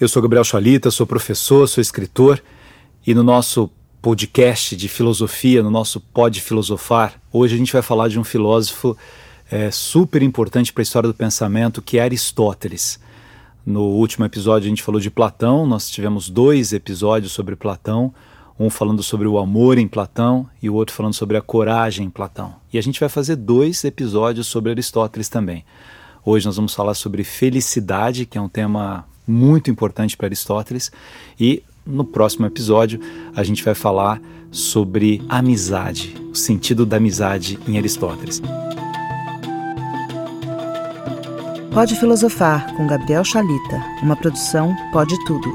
[0.00, 2.40] Eu sou Gabriel Chalita, sou professor, sou escritor
[3.04, 3.68] e no nosso
[4.00, 8.96] podcast de filosofia, no nosso Pod Filosofar, hoje a gente vai falar de um filósofo
[9.50, 13.00] é, super importante para a história do pensamento, que é Aristóteles.
[13.66, 18.14] No último episódio a gente falou de Platão, nós tivemos dois episódios sobre Platão,
[18.56, 22.10] um falando sobre o amor em Platão e o outro falando sobre a coragem em
[22.10, 22.54] Platão.
[22.72, 25.64] E a gente vai fazer dois episódios sobre Aristóteles também.
[26.24, 30.90] Hoje nós vamos falar sobre felicidade, que é um tema muito importante para Aristóteles,
[31.38, 32.98] e no próximo episódio
[33.36, 38.40] a gente vai falar sobre amizade, o sentido da amizade em Aristóteles.
[41.72, 45.48] Pode Filosofar com Gabriel Chalita, uma produção Pode Tudo.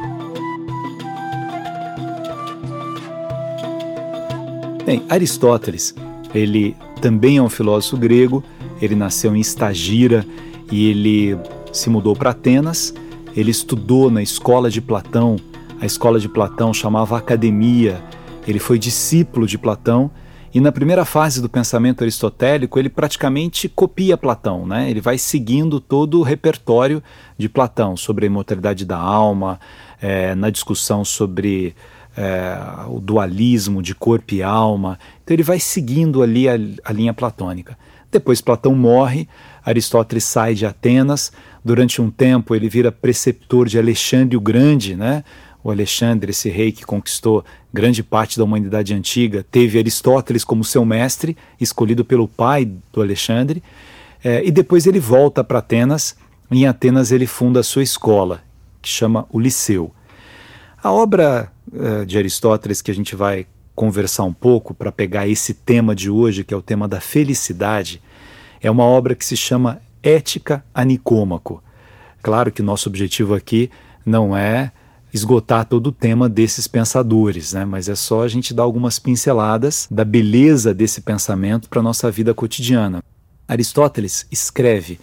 [4.85, 5.95] Bem, Aristóteles,
[6.35, 8.43] ele também é um filósofo grego,
[8.81, 10.25] ele nasceu em Estagira
[10.71, 11.37] e ele
[11.71, 12.93] se mudou para Atenas
[13.35, 15.37] ele estudou na escola de Platão,
[15.81, 18.01] a escola de Platão chamava Academia.
[18.47, 20.11] Ele foi discípulo de Platão
[20.53, 24.89] e na primeira fase do pensamento aristotélico ele praticamente copia Platão, né?
[24.89, 27.01] Ele vai seguindo todo o repertório
[27.37, 29.59] de Platão sobre a imortalidade da alma,
[30.01, 31.75] é, na discussão sobre
[32.15, 32.55] é,
[32.87, 34.99] o dualismo de corpo e alma.
[35.23, 36.53] Então ele vai seguindo ali a,
[36.85, 37.75] a linha platônica.
[38.13, 39.27] Depois Platão morre,
[39.65, 41.31] Aristóteles sai de Atenas,
[41.63, 45.23] Durante um tempo ele vira preceptor de Alexandre o Grande, né?
[45.63, 50.83] O Alexandre, esse rei que conquistou grande parte da humanidade antiga, teve Aristóteles como seu
[50.83, 53.63] mestre, escolhido pelo pai do Alexandre,
[54.21, 56.17] é, e depois ele volta para Atenas.
[56.51, 58.41] Em Atenas ele funda a sua escola,
[58.81, 59.89] que chama o Liceu.
[60.83, 65.53] A obra é, de Aristóteles que a gente vai conversar um pouco para pegar esse
[65.53, 68.01] tema de hoje, que é o tema da felicidade,
[68.61, 71.63] é uma obra que se chama ética a Nicômaco.
[72.21, 73.69] Claro que nosso objetivo aqui
[74.05, 74.71] não é
[75.13, 77.65] esgotar todo o tema desses pensadores, né?
[77.65, 82.09] mas é só a gente dar algumas pinceladas da beleza desse pensamento para a nossa
[82.09, 83.03] vida cotidiana.
[83.47, 84.99] Aristóteles escreve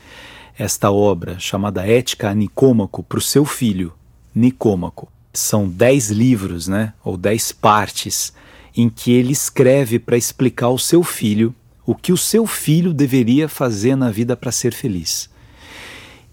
[0.58, 3.92] esta obra chamada Ética a Nicômaco para o seu filho,
[4.34, 5.08] Nicômaco.
[5.32, 6.92] São dez livros, né?
[7.04, 8.32] ou dez partes,
[8.76, 11.54] em que ele escreve para explicar ao seu filho
[11.84, 15.28] o que o seu filho deveria fazer na vida para ser feliz.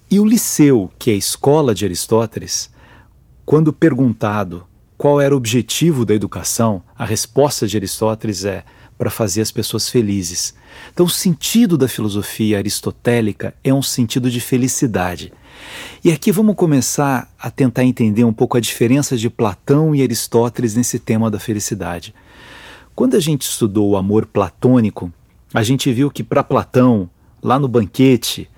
[0.09, 2.70] E o Liceu, que é a escola de Aristóteles,
[3.46, 4.66] quando perguntado
[4.98, 8.64] qual era o objetivo da educação, a resposta de Aristóteles é
[8.98, 10.54] para fazer as pessoas felizes.
[10.92, 15.31] Então, o sentido da filosofia aristotélica é um sentido de felicidade.
[16.04, 20.75] E aqui vamos começar a tentar entender um pouco a diferença de Platão e Aristóteles
[20.75, 22.14] nesse tema da felicidade.
[22.97, 25.13] Quando a gente estudou o amor platônico,
[25.53, 27.08] a gente viu que para Platão,
[27.44, 28.50] lá no banquete,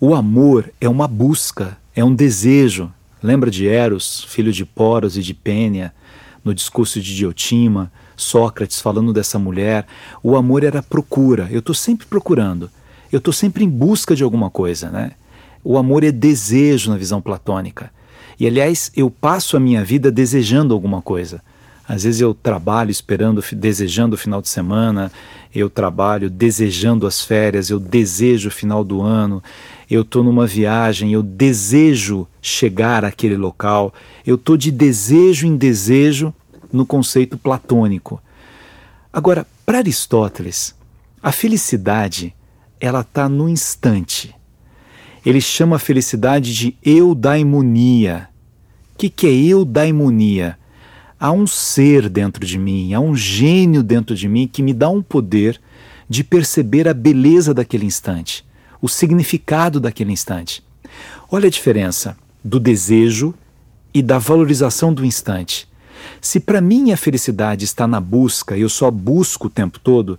[0.00, 2.90] o amor é uma busca, é um desejo.
[3.22, 5.92] Lembra de Eros, filho de Poros e de Pênia,
[6.42, 9.86] no discurso de Diotima, Sócrates falando dessa mulher?
[10.22, 12.70] O amor era procura, eu estou sempre procurando,
[13.12, 15.10] eu estou sempre em busca de alguma coisa, né?
[15.62, 17.92] O amor é desejo na visão platônica.
[18.40, 21.42] E aliás, eu passo a minha vida desejando alguma coisa.
[21.88, 25.10] Às vezes eu trabalho esperando, desejando o final de semana,
[25.54, 29.42] eu trabalho desejando as férias, eu desejo o final do ano,
[29.90, 33.92] eu estou numa viagem, eu desejo chegar àquele local,
[34.26, 36.32] eu estou de desejo em desejo
[36.72, 38.22] no conceito platônico.
[39.12, 40.74] Agora, para Aristóteles,
[41.22, 42.34] a felicidade
[42.80, 44.34] ela está no instante.
[45.24, 48.28] Ele chama a felicidade de eudaimonia.
[48.94, 50.58] O que, que é eudaimonia?
[51.22, 54.88] Há um ser dentro de mim, há um gênio dentro de mim que me dá
[54.88, 55.60] um poder
[56.08, 58.44] de perceber a beleza daquele instante,
[58.80, 60.64] o significado daquele instante.
[61.30, 63.32] Olha a diferença do desejo
[63.94, 65.68] e da valorização do instante.
[66.20, 70.18] Se para mim a felicidade está na busca, eu só busco o tempo todo,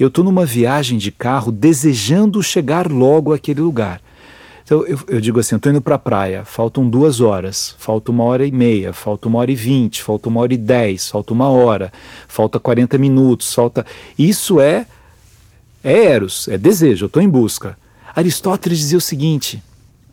[0.00, 4.02] eu estou numa viagem de carro desejando chegar logo àquele lugar.
[4.70, 8.12] Então eu, eu digo assim, eu estou indo para a praia, faltam duas horas, falta
[8.12, 11.32] uma hora e meia, falta uma hora e vinte, falta uma hora e dez, falta
[11.32, 11.92] uma hora,
[12.28, 13.84] falta 40 minutos, falta.
[14.16, 14.86] Isso é,
[15.82, 17.76] é eros, é desejo, eu estou em busca.
[18.14, 19.60] Aristóteles dizia o seguinte: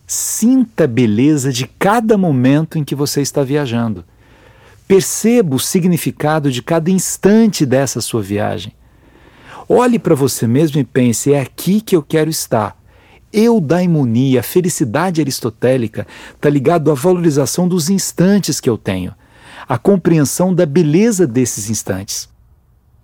[0.08, 4.04] sinta a beleza de cada momento em que você está viajando.
[4.88, 8.74] Perceba o significado de cada instante dessa sua viagem.
[9.70, 12.76] Olhe para você mesmo e pense: é aqui que eu quero estar
[13.32, 19.14] eudaimonia, a felicidade aristotélica, está ligado à valorização dos instantes que eu tenho,
[19.68, 22.30] à compreensão da beleza desses instantes.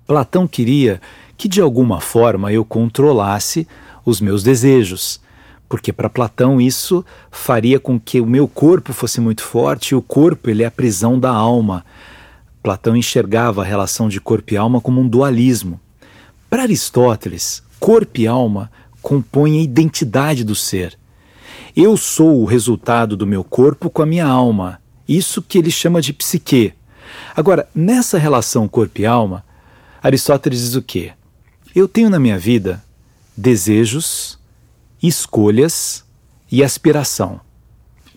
[0.05, 1.01] Platão queria
[1.37, 3.67] que de alguma forma eu controlasse
[4.05, 5.19] os meus desejos,
[5.67, 10.01] porque para Platão isso faria com que o meu corpo fosse muito forte e o
[10.01, 11.85] corpo ele é a prisão da alma.
[12.61, 15.79] Platão enxergava a relação de corpo e alma como um dualismo.
[16.49, 18.69] Para Aristóteles, corpo e alma
[19.03, 20.97] compõem a identidade do ser.
[21.75, 24.79] Eu sou o resultado do meu corpo com a minha alma.
[25.07, 26.73] Isso que ele chama de psique.
[27.35, 29.43] Agora, nessa relação corpo e alma,
[30.01, 31.11] Aristóteles diz o quê?
[31.75, 32.81] Eu tenho na minha vida
[33.35, 34.39] desejos,
[35.01, 36.05] escolhas
[36.49, 37.41] e aspiração.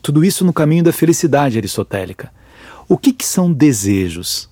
[0.01, 2.31] Tudo isso no caminho da felicidade aristotélica.
[2.89, 4.49] O que, que são desejos?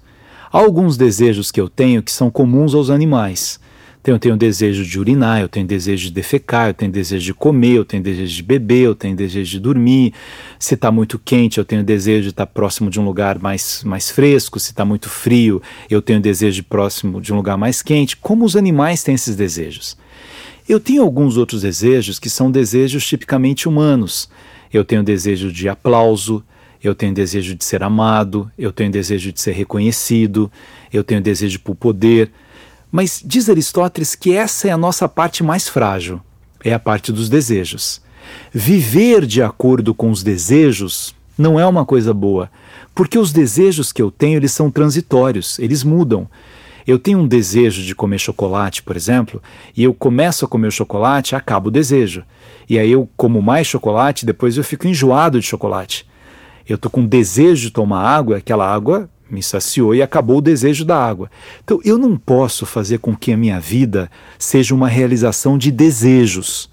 [0.53, 3.61] Há alguns desejos que eu tenho que são comuns aos animais.
[4.05, 7.33] Então, eu tenho desejo de urinar, eu tenho desejo de defecar, eu tenho desejo de
[7.33, 10.13] comer, eu tenho desejo de beber, eu tenho desejo de dormir.
[10.59, 14.11] Se está muito quente, eu tenho desejo de estar próximo de um lugar mais, mais
[14.11, 14.61] fresco.
[14.61, 18.15] Se está muito frio, eu tenho desejo de próximo de um lugar mais quente.
[18.15, 19.97] Como os animais têm esses desejos?
[20.69, 24.29] Eu tenho alguns outros desejos que são desejos tipicamente humanos.
[24.71, 26.45] Eu tenho desejo de aplauso,
[26.83, 30.53] eu tenho desejo de ser amado, eu tenho desejo de ser reconhecido,
[30.93, 32.31] eu tenho desejo por poder.
[32.97, 36.21] Mas diz Aristóteles que essa é a nossa parte mais frágil,
[36.63, 38.01] é a parte dos desejos.
[38.53, 42.49] Viver de acordo com os desejos não é uma coisa boa,
[42.95, 46.29] porque os desejos que eu tenho eles são transitórios, eles mudam.
[46.87, 49.43] Eu tenho um desejo de comer chocolate, por exemplo,
[49.77, 52.23] e eu começo a comer chocolate, acaba o desejo.
[52.71, 56.07] E aí eu como mais chocolate, depois eu fico enjoado de chocolate.
[56.65, 60.85] Eu estou com desejo de tomar água, aquela água me saciou e acabou o desejo
[60.85, 61.31] da água.
[61.63, 66.73] Então eu não posso fazer com que a minha vida seja uma realização de desejos.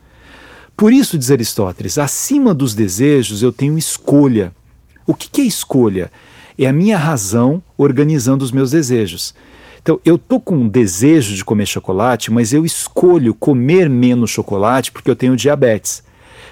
[0.78, 4.54] Por isso, diz Aristóteles, acima dos desejos eu tenho escolha.
[5.06, 6.12] O que, é escolha?
[6.58, 9.36] É a minha razão organizando os meus desejos.
[9.82, 14.92] Então, eu tô com um desejo de comer chocolate, mas eu escolho comer menos chocolate
[14.92, 16.04] porque eu tenho diabetes.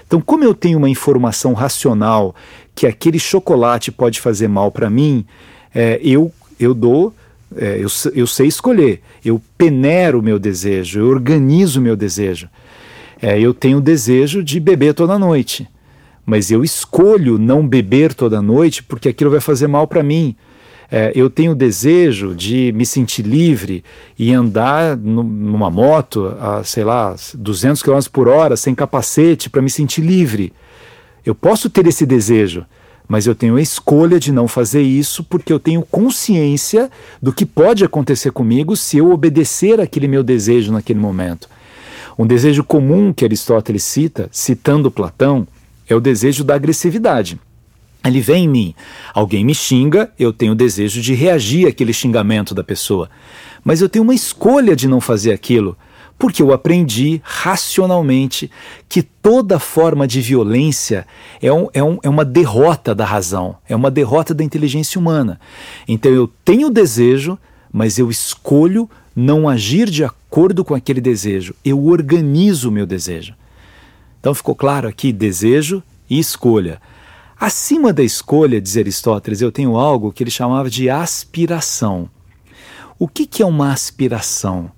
[0.06, 2.34] Então, como eu tenho uma informação racional
[2.74, 5.24] que aquele chocolate pode fazer mal para mim,
[5.74, 7.14] é, eu, eu dou,
[7.56, 12.48] é, eu, eu sei escolher, eu peneiro o meu desejo, eu organizo o meu desejo.
[13.20, 15.68] É, eu tenho o desejo de beber toda noite,
[16.24, 20.36] mas eu escolho não beber toda noite porque aquilo vai fazer mal para mim
[20.90, 23.84] é, eu tenho o desejo de me sentir livre
[24.18, 29.70] e andar numa moto a, sei lá, 200 km por hora, sem capacete, para me
[29.70, 30.52] sentir livre.
[31.24, 32.66] Eu posso ter esse desejo,
[33.10, 36.88] mas eu tenho a escolha de não fazer isso porque eu tenho consciência
[37.20, 41.48] do que pode acontecer comigo se eu obedecer aquele meu desejo naquele momento.
[42.16, 45.44] Um desejo comum que Aristóteles cita, citando Platão,
[45.88, 47.36] é o desejo da agressividade.
[48.04, 48.74] Ele vem em mim.
[49.12, 53.10] Alguém me xinga, eu tenho o desejo de reagir àquele xingamento da pessoa.
[53.64, 55.76] Mas eu tenho uma escolha de não fazer aquilo,
[56.20, 58.50] porque eu aprendi racionalmente
[58.90, 61.06] que toda forma de violência
[61.40, 65.40] é, um, é, um, é uma derrota da razão, é uma derrota da inteligência humana.
[65.88, 67.38] Então eu tenho desejo,
[67.72, 71.54] mas eu escolho não agir de acordo com aquele desejo.
[71.64, 73.34] Eu organizo o meu desejo.
[74.20, 76.82] Então ficou claro aqui: desejo e escolha.
[77.40, 82.10] Acima da escolha, diz Aristóteles, eu tenho algo que ele chamava de aspiração.
[82.98, 84.70] O que, que é uma aspiração?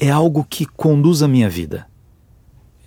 [0.00, 1.88] É algo que conduz a minha vida.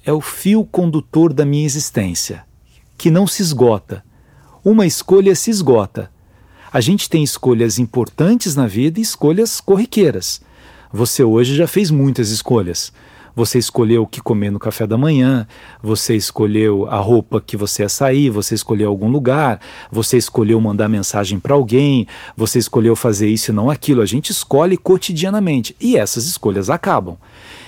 [0.06, 2.46] É o fio condutor da minha existência,
[2.98, 4.02] que não se esgota.
[4.64, 6.10] Uma escolha se esgota.
[6.72, 10.42] A gente tem escolhas importantes na vida e escolhas corriqueiras.
[10.90, 12.94] Você hoje já fez muitas escolhas.
[13.36, 15.48] Você escolheu o que comer no café da manhã,
[15.82, 19.60] você escolheu a roupa que você ia sair, você escolheu algum lugar,
[19.92, 24.02] você escolheu mandar mensagem para alguém, você escolheu fazer isso e não aquilo.
[24.02, 27.18] A gente escolhe cotidianamente e essas escolhas acabam.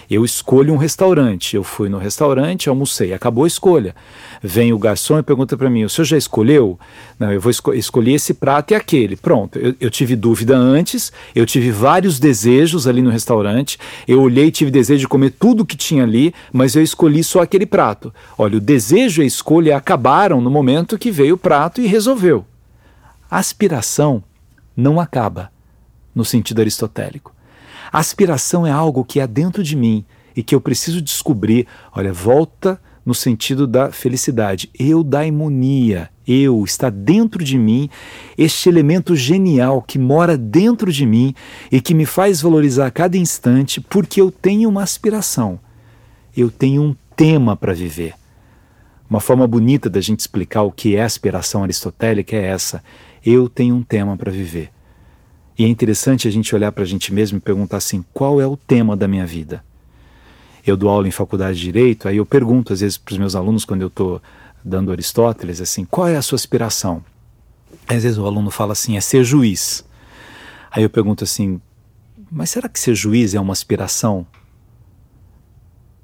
[0.09, 3.95] Eu escolho um restaurante, eu fui no restaurante, almocei, acabou a escolha.
[4.41, 6.79] Vem o garçom e pergunta para mim: o senhor já escolheu?
[7.17, 9.15] Não, eu vou esco escolher esse prato e aquele.
[9.15, 14.47] Pronto, eu, eu, tive dúvida antes, eu tive vários desejos ali no restaurante, eu olhei
[14.47, 18.13] e tive desejo de comer tudo que tinha ali, mas eu escolhi só aquele prato.
[18.37, 22.45] Olha, o desejo e a escolha acabaram no momento que veio o prato e resolveu.
[23.29, 24.23] A aspiração
[24.75, 25.51] não acaba,
[26.13, 27.33] no sentido aristotélico.
[27.93, 30.03] A aspiração é algo que é dentro de mim
[30.35, 31.67] e que eu preciso descobrir.
[31.95, 34.67] Olha, volta no sentido da felicidade.
[34.73, 37.87] Eu, daimonia, eu, está dentro de mim
[38.35, 41.35] este elemento genial que mora dentro de mim
[41.71, 45.59] e que me faz valorizar cada instante porque eu tenho uma aspiração.
[46.35, 48.15] Eu tenho um tema para viver.
[49.07, 52.83] Uma forma bonita da gente explicar o que é aspiração aristotélica é essa.
[53.23, 54.71] Eu tenho um tema para viver.
[55.57, 58.47] E é interessante a gente olhar para a gente mesmo e perguntar assim: qual é
[58.47, 59.63] o tema da minha vida?
[60.65, 63.35] eu dou aula em faculdade de direito, aí eu pergunto às vezes para os meus
[63.35, 64.21] alunos quando eu estou
[64.63, 67.03] dando Aristóteles assim, qual é a sua aspiração?
[67.85, 69.83] Às vezes o aluno fala assim, é ser juiz.
[70.71, 71.59] Aí eu pergunto assim,
[72.31, 74.25] mas será que ser juiz é uma aspiração?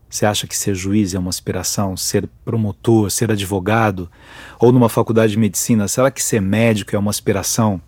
[0.09, 1.95] Você acha que ser juiz é uma aspiração?
[1.95, 4.11] Ser promotor, ser advogado?
[4.59, 7.79] Ou numa faculdade de medicina, será que ser médico é uma aspiração?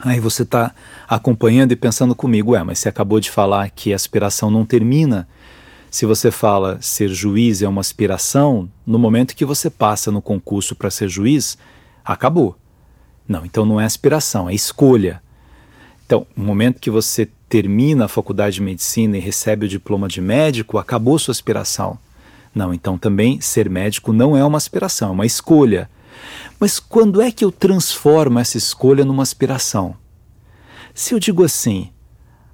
[0.00, 0.74] Aí você está
[1.08, 5.26] acompanhando e pensando comigo, é, mas você acabou de falar que a aspiração não termina.
[5.90, 10.74] Se você fala ser juiz é uma aspiração, no momento que você passa no concurso
[10.74, 11.56] para ser juiz,
[12.04, 12.56] acabou.
[13.26, 15.22] Não, então não é aspiração, é escolha.
[16.04, 20.20] Então, no momento que você termina a faculdade de medicina e recebe o diploma de
[20.20, 21.98] médico, acabou sua aspiração.
[22.54, 25.90] Não, então também ser médico não é uma aspiração, é uma escolha.
[26.58, 29.96] Mas quando é que eu transformo essa escolha numa aspiração?
[30.94, 31.90] Se eu digo assim,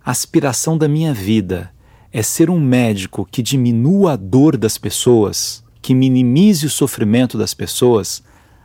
[0.04, 1.72] a aspiração da minha vida
[2.12, 7.54] é ser um médico que diminua a dor das pessoas, que minimize o sofrimento das
[7.54, 8.22] pessoas,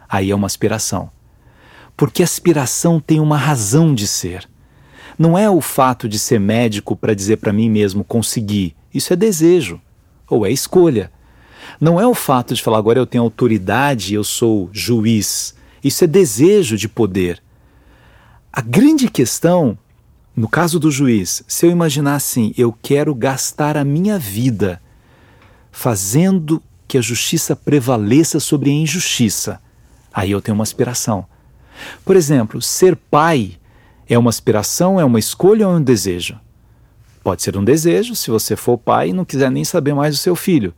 [0.09, 1.11] aí é uma aspiração.
[1.95, 4.49] Porque aspiração tem uma razão de ser.
[5.17, 8.75] Não é o fato de ser médico para dizer para mim mesmo consegui.
[8.93, 9.79] Isso é desejo
[10.27, 11.11] ou é escolha.
[11.79, 15.55] Não é o fato de falar agora eu tenho autoridade, eu sou juiz.
[15.83, 17.41] Isso é desejo de poder.
[18.51, 19.77] A grande questão,
[20.35, 24.81] no caso do juiz, se eu imaginar assim, eu quero gastar a minha vida
[25.71, 29.61] fazendo que a justiça prevaleça sobre a injustiça,
[30.11, 31.25] aí eu tenho uma aspiração.
[32.03, 33.57] Por exemplo, ser pai
[34.09, 36.39] é uma aspiração, é uma escolha ou é um desejo?
[37.23, 40.19] Pode ser um desejo se você for pai e não quiser nem saber mais do
[40.19, 40.73] seu filho.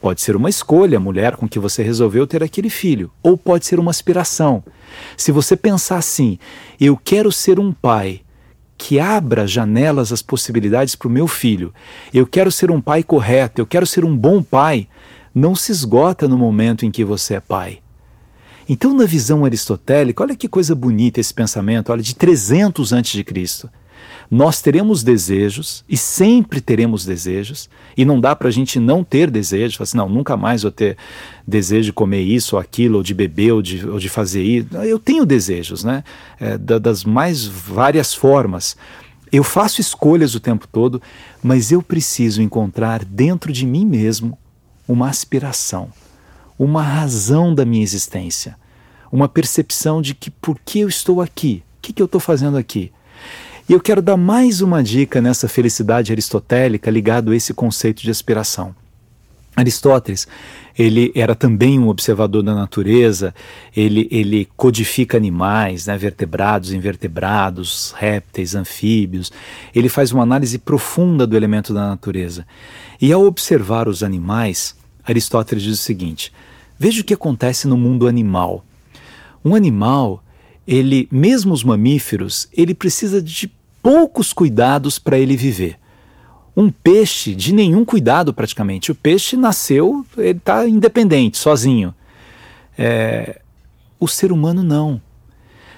[0.00, 3.66] Pode ser uma escolha, a mulher com que você resolveu ter aquele filho, ou pode
[3.66, 4.62] ser uma aspiração.
[5.16, 6.38] Se você pensar assim,
[6.80, 8.20] eu quero ser um pai
[8.78, 11.72] que abra janelas às possibilidades para o meu filho,
[12.12, 14.86] eu quero ser um pai correto, eu quero ser um bom pai,
[15.34, 17.80] não se esgota no momento em que você é pai.
[18.68, 23.24] Então, na visão aristotélica, olha que coisa bonita esse pensamento, olha, de 300 a.C
[24.30, 29.30] nós teremos desejos e sempre teremos desejos, e não dá para a gente não ter
[29.30, 30.96] desejos, assim, não, nunca mais vou ter
[31.46, 34.68] desejo de comer isso ou aquilo, ou de beber, ou de, ou de fazer isso.
[34.78, 36.02] Eu tenho desejos, né?
[36.40, 38.76] É, das mais várias formas.
[39.32, 41.00] Eu faço escolhas o tempo todo,
[41.42, 44.38] mas eu preciso encontrar dentro de mim mesmo
[44.88, 45.90] uma aspiração,
[46.58, 48.56] uma razão da minha existência,
[49.10, 52.56] uma percepção de que por que eu estou aqui, o que, que eu estou fazendo
[52.56, 52.92] aqui.
[53.68, 58.12] E eu quero dar mais uma dica nessa felicidade aristotélica ligado a esse conceito de
[58.12, 58.72] aspiração.
[59.56, 60.28] Aristóteles,
[60.78, 63.34] ele era também um observador da natureza,
[63.76, 69.32] ele, ele codifica animais, né, vertebrados, invertebrados, répteis, anfíbios.
[69.74, 72.46] Ele faz uma análise profunda do elemento da natureza.
[73.00, 76.32] E ao observar os animais, Aristóteles diz o seguinte:
[76.78, 78.64] veja o que acontece no mundo animal.
[79.44, 80.22] Um animal,
[80.68, 83.55] ele, mesmo os mamíferos, ele precisa de
[83.86, 85.78] poucos cuidados para ele viver.
[86.56, 88.90] Um peixe de nenhum cuidado praticamente.
[88.90, 91.94] O peixe nasceu, ele está independente, sozinho.
[92.76, 93.40] É,
[94.00, 95.00] o ser humano não.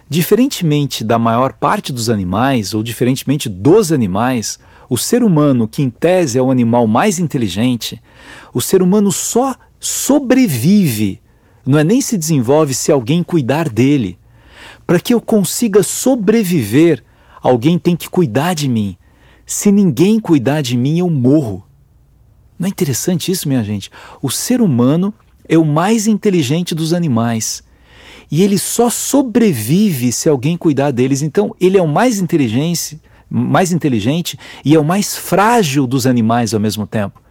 [0.08, 5.90] Diferentemente da maior parte dos animais, ou diferentemente dos animais, o ser humano, que em
[5.90, 8.00] tese é o animal mais inteligente,
[8.54, 11.20] o ser humano só sobrevive,
[11.66, 14.18] não é nem se desenvolve se alguém cuidar dele.
[14.86, 17.04] Para que eu consiga sobreviver,
[17.48, 18.96] alguém tem que cuidar de mim.
[19.46, 21.64] Se ninguém cuidar de mim, eu morro.
[22.58, 23.90] Não é interessante isso, minha gente?
[24.20, 25.14] O ser humano
[25.48, 27.62] é o mais inteligente dos animais.
[28.30, 31.22] E ele só sobrevive se alguém cuidar deles.
[31.22, 33.00] Então, ele é o mais inteligente,
[33.30, 37.22] mais inteligente e é o mais frágil dos animais ao mesmo tempo.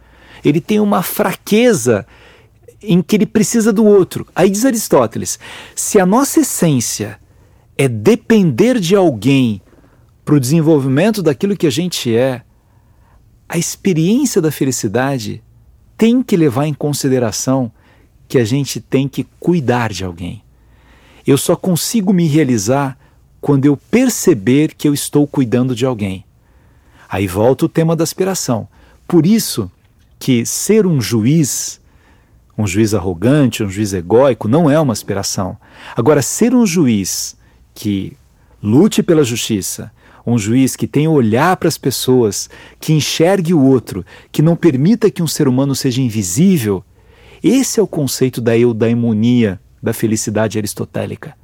[0.44, 2.06] Ele tem uma fraqueza
[2.82, 4.26] em que ele precisa do outro.
[4.34, 5.38] Aí diz Aristóteles:
[5.74, 7.20] se a nossa essência
[7.76, 9.62] é depender de alguém
[10.28, 12.42] para o desenvolvimento daquilo que a gente é,
[13.48, 15.42] a experiência da felicidade
[15.96, 17.72] tem que levar em consideração
[18.28, 20.42] que a gente tem que cuidar de alguém.
[21.26, 22.98] Eu só consigo me realizar
[23.40, 26.26] quando eu perceber que eu estou cuidando de alguém.
[27.08, 28.68] Aí volta o tema da aspiração.
[29.06, 29.72] Por isso
[30.18, 31.80] que ser um juiz,
[32.58, 35.56] um juiz arrogante, um juiz egóico, não é uma aspiração.
[35.96, 37.34] Agora, ser um juiz
[37.72, 38.14] que
[38.62, 39.90] lute pela justiça,
[40.26, 42.48] um juiz que tenha olhar para as pessoas,
[42.80, 46.84] que enxergue o outro, que não permita que um ser humano seja invisível,
[47.42, 51.36] esse é o conceito da eudaimonia, da felicidade aristotélica.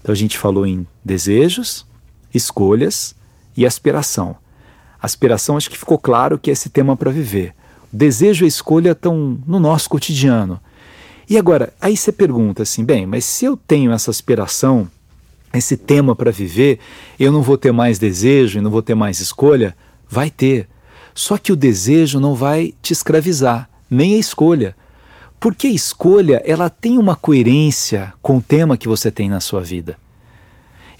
[0.00, 1.86] Então a gente falou em desejos,
[2.34, 3.14] escolhas
[3.56, 4.36] e aspiração.
[5.00, 7.54] Aspiração acho que ficou claro que é esse tema para viver.
[7.92, 10.60] Desejo e escolha estão no nosso cotidiano.
[11.28, 14.90] E agora, aí você pergunta assim: bem, mas se eu tenho essa aspiração,
[15.58, 16.78] esse tema para viver,
[17.18, 19.76] eu não vou ter mais desejo e não vou ter mais escolha?
[20.08, 20.68] Vai ter.
[21.14, 24.74] Só que o desejo não vai te escravizar, nem a escolha.
[25.38, 29.60] Porque a escolha, ela tem uma coerência com o tema que você tem na sua
[29.60, 29.96] vida.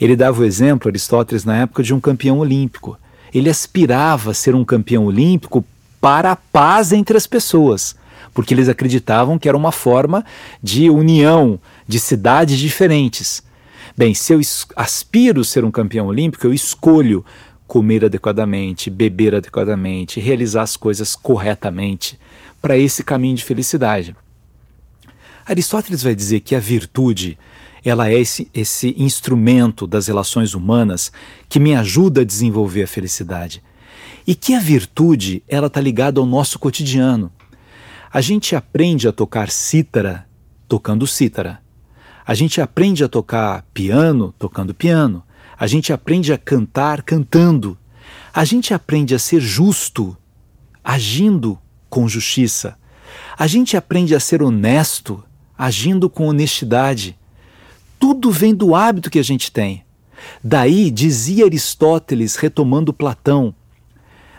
[0.01, 2.99] Ele dava o exemplo, Aristóteles, na época, de um campeão olímpico.
[3.33, 5.65] Ele aspirava a ser um campeão olímpico
[6.01, 7.95] para a paz entre as pessoas,
[8.35, 10.25] porque eles acreditavam que era uma forma
[10.61, 13.45] de união de cidades diferentes.
[13.97, 14.41] Bem, se eu
[14.75, 17.25] aspiro ser um campeão olímpico, eu escolho
[17.67, 22.19] comer adequadamente, beber adequadamente, realizar as coisas corretamente
[22.61, 24.17] para esse caminho de felicidade.
[25.45, 27.39] Aristóteles vai dizer que a virtude
[27.85, 31.11] ela é esse, esse instrumento das relações humanas
[31.49, 33.63] que me ajuda a desenvolver a felicidade.
[34.27, 37.33] E que a virtude ela está ligada ao nosso cotidiano.
[38.13, 40.27] A gente aprende a tocar cítara
[40.69, 41.61] tocando cítara.
[42.25, 45.23] A gente aprende a tocar piano tocando piano.
[45.59, 47.76] A gente aprende a cantar cantando.
[48.33, 50.17] A gente aprende a ser justo
[50.83, 52.76] agindo com justiça.
[53.37, 55.23] A gente aprende a ser honesto
[55.57, 57.19] agindo com honestidade.
[57.99, 59.85] Tudo vem do hábito que a gente tem.
[60.43, 63.55] Daí, dizia Aristóteles, retomando Platão,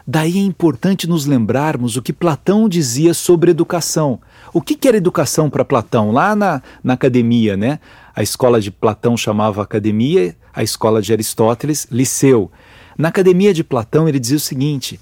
[0.08, 4.20] daí é importante nos lembrarmos o que Platão dizia sobre educação.
[4.54, 6.12] O que, que era educação para Platão?
[6.12, 7.80] Lá na, na academia, né?
[8.16, 12.52] A escola de Platão chamava academia, a escola de Aristóteles, liceu.
[12.96, 15.00] Na academia de Platão, ele dizia o seguinte: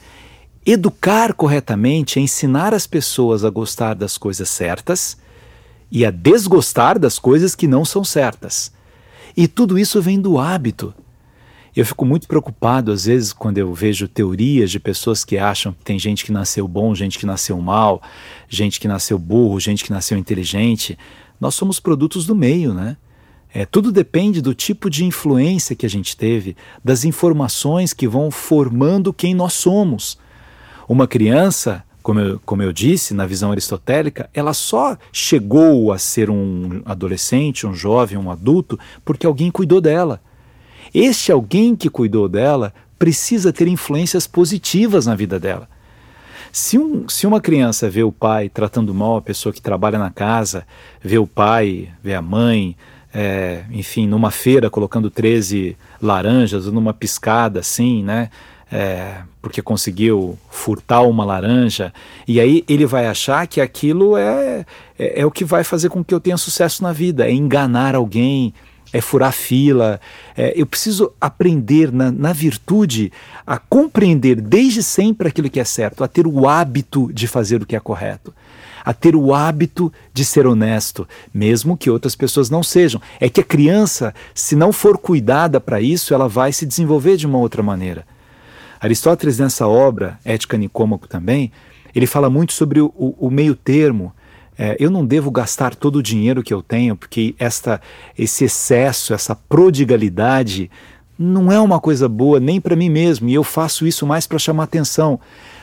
[0.66, 5.18] educar corretamente é ensinar as pessoas a gostar das coisas certas
[5.92, 8.72] e a desgostar das coisas que não são certas.
[9.36, 10.94] E tudo isso vem do hábito.
[11.74, 15.86] Eu fico muito preocupado às vezes quando eu vejo teorias de pessoas que acham que
[15.86, 18.02] tem gente que nasceu bom, gente que nasceu mal,
[18.50, 20.98] gente que nasceu burro, gente que nasceu inteligente.
[21.40, 22.98] Nós somos produtos do meio, né?
[23.54, 28.30] É, tudo depende do tipo de influência que a gente teve, das informações que vão
[28.32, 30.18] formando quem nós somos.
[30.90, 36.30] Uma criança, como eu, como eu disse, na visão aristotélica, ela só chegou a ser
[36.30, 40.22] um adolescente, um jovem, um adulto, porque alguém cuidou dela.
[40.94, 45.68] Este alguém que cuidou dela precisa ter influências positivas na vida dela.
[46.52, 50.10] Se, um, se uma criança vê o pai tratando mal a pessoa que trabalha na
[50.10, 50.68] casa,
[51.02, 52.76] vê o pai, vê a mãe,
[53.14, 58.30] é, enfim, numa feira colocando 13 laranjas, numa piscada assim, né?
[58.72, 61.94] É, porque conseguiu furtar uma laranja,
[62.26, 64.66] e aí ele vai achar que aquilo é,
[64.98, 67.96] é, é, o que vai fazer com que eu tenha sucesso na vida, é enganar
[67.96, 68.54] alguém,
[68.94, 70.00] é furar fila.
[70.36, 73.12] É, eu preciso aprender na, na virtude
[73.46, 77.66] a compreender desde sempre aquilo que é certo, a ter o hábito de fazer o
[77.66, 78.34] que é correto
[78.84, 83.00] a ter o hábito de ser honesto, mesmo que outras pessoas não sejam.
[83.20, 87.28] É que a criança, se não for cuidada para isso, ela vai se desenvolver de
[87.28, 88.06] uma outra maneira.
[88.80, 91.52] Aristóteles, nessa obra, Ética Nicômaco também,
[91.94, 94.12] ele fala muito sobre o, o, o meio termo
[94.58, 97.82] é, eu não devo gastar todo o dinheiro que eu tenho, porque esta,
[98.18, 100.70] esse excesso, essa prodigalidade,
[101.18, 104.40] não é uma coisa boa nem para mim mesmo, e eu faço isso mais para
[104.40, 105.20] chamar atenção.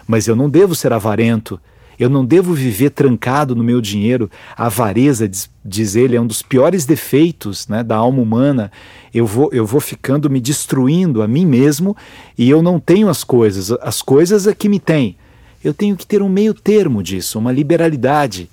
[0.07, 1.61] Mas eu não devo ser avarento,
[1.98, 4.31] eu não devo viver trancado no meu dinheiro.
[4.57, 8.70] A avareza, diz, diz ele, é um dos piores defeitos né, da alma humana.
[9.12, 11.96] Eu vou, eu vou ficando me destruindo a mim mesmo
[12.37, 13.72] e eu não tenho as coisas.
[13.83, 15.16] As coisas é que me têm.
[15.62, 18.48] Eu tenho que ter um meio termo disso, uma liberalidade.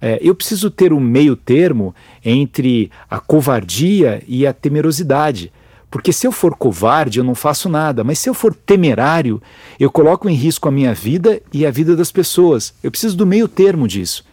[0.00, 5.52] É, eu preciso ter um meio termo entre a covardia e a temerosidade.
[5.90, 9.42] Porque se eu for covarde, eu não faço nada, mas se eu for temerário,
[9.80, 12.74] eu coloco em risco a minha vida e a vida das pessoas.
[12.82, 14.24] Eu preciso do meio termo disso.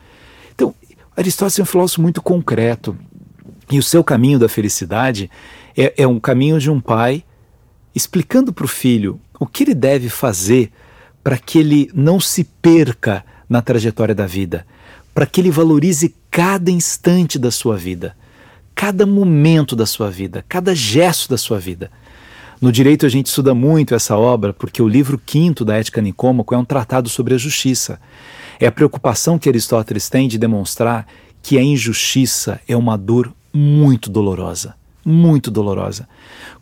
[0.54, 0.76] Então,
[1.16, 2.96] Aristóteles é um filósofo muito concreto.
[3.72, 5.32] E o seu caminho da felicidade
[5.76, 7.24] é, é um caminho de um pai
[7.96, 10.72] explicando para o filho o que ele deve fazer
[11.24, 14.66] para que ele não se perca na trajetória da vida
[15.16, 18.14] para que ele valorize cada instante da sua vida,
[18.76, 21.90] cada momento da sua vida, cada gesto da sua vida.
[22.60, 26.54] No direito a gente estuda muito essa obra porque o livro quinto da Ética Nicômaco
[26.54, 27.98] é um tratado sobre a justiça.
[28.60, 31.08] É a preocupação que Aristóteles tem de demonstrar
[31.42, 34.76] que a injustiça é uma dor muito dolorosa,
[35.06, 36.10] muito dolorosa.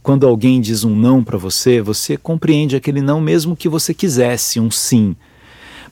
[0.04, 4.60] Quando alguém diz um não para você, você compreende aquele não mesmo que você quisesse
[4.60, 5.16] um sim.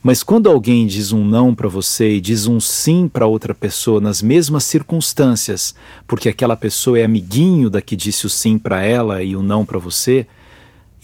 [0.03, 4.01] Mas quando alguém diz um não para você e diz um sim para outra pessoa
[4.01, 5.75] nas mesmas circunstâncias,
[6.07, 9.63] porque aquela pessoa é amiguinho da que disse o sim para ela e o não
[9.63, 10.25] para você,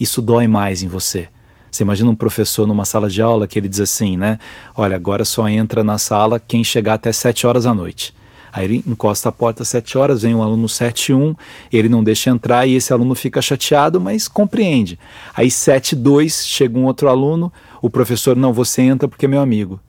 [0.00, 1.28] isso dói mais em você.
[1.70, 4.36] Você imagina um professor numa sala de aula que ele diz assim, né?
[4.74, 8.12] Olha, agora só entra na sala quem chegar até 7 horas da noite.
[8.52, 11.34] Aí ele encosta a porta às 7 horas, vem um aluno 7 1,
[11.72, 14.98] ele não deixa entrar e esse aluno fica chateado, mas compreende.
[15.34, 19.40] Aí 7 2, chega um outro aluno, o professor, não, você entra porque é meu
[19.40, 19.80] amigo.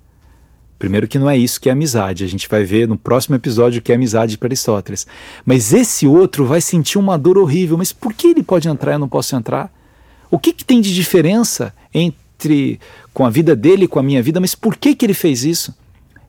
[0.80, 3.82] Primeiro que não é isso que é amizade, a gente vai ver no próximo episódio
[3.82, 5.06] que é amizade para Aristóteles.
[5.46, 8.96] Mas esse outro vai sentir uma dor horrível, mas por que ele pode entrar e
[8.96, 9.70] eu não posso entrar?
[10.32, 12.80] O que, que tem de diferença entre
[13.14, 15.44] com a vida dele e com a minha vida, mas por que, que ele fez
[15.44, 15.76] isso?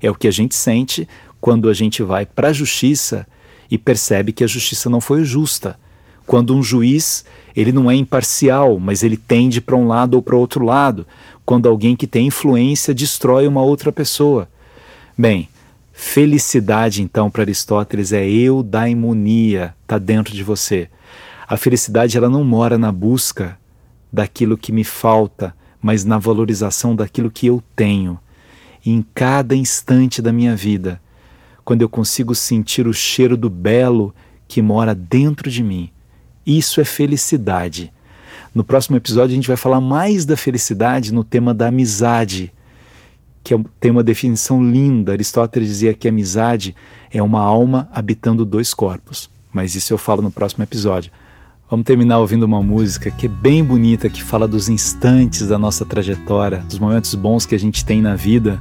[0.02, 1.06] É o que a gente sente
[1.40, 3.26] quando a gente vai para a justiça
[3.70, 5.78] e percebe que a justiça não foi justa.
[6.26, 7.24] Quando um juiz,
[7.56, 11.06] ele não é imparcial, mas ele tende para um lado ou para outro lado.
[11.44, 14.48] Quando alguém que tem influência destrói uma outra pessoa.
[15.16, 15.48] Bem,
[15.92, 20.88] felicidade então para Aristóteles é eudaimonia, está dentro de você.
[21.48, 23.58] A felicidade ela não mora na busca
[24.12, 28.18] daquilo que me falta, mas na valorização daquilo que eu tenho.
[28.84, 31.00] Em cada instante da minha vida,
[31.70, 34.12] quando eu consigo sentir o cheiro do belo
[34.48, 35.88] que mora dentro de mim.
[36.44, 37.92] Isso é felicidade.
[38.52, 42.52] No próximo episódio a gente vai falar mais da felicidade no tema da amizade,
[43.44, 45.12] que é tem uma definição linda.
[45.12, 46.74] Aristóteles dizia que amizade
[47.08, 49.30] é uma alma habitando dois corpos.
[49.52, 51.12] Mas isso eu falo no próximo episódio.
[51.70, 55.86] Vamos terminar ouvindo uma música que é bem bonita, que fala dos instantes da nossa
[55.86, 58.60] trajetória, dos momentos bons que a gente tem na vida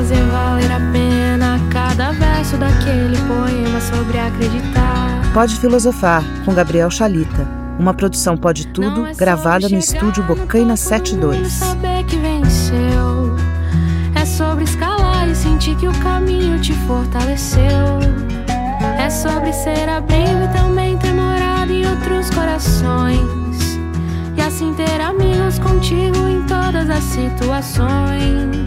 [0.00, 5.20] Fazer valer a pena cada verso daquele poema sobre acreditar.
[5.34, 7.46] Pode Filosofar, com Gabriel Chalita.
[7.78, 11.52] Uma produção Pode Tudo, é gravada no estúdio Bocaina 72.
[11.52, 13.36] saber que venceu.
[14.14, 18.00] É sobre escalar e sentir que o caminho te fortaleceu.
[18.98, 23.78] É sobre ser abrigo e também ter morado em outros corações.
[24.34, 28.64] E assim ter amigos contigo em todas as situações.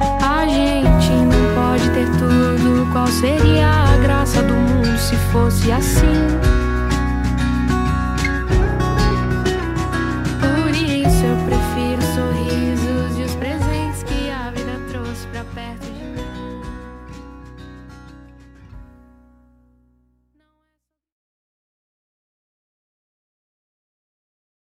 [0.00, 2.92] A gente não pode ter tudo.
[2.92, 6.63] Qual seria a graça do mundo se fosse assim?